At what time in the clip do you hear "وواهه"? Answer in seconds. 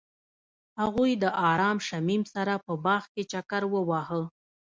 3.73-4.21